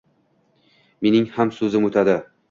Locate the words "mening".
1.07-1.27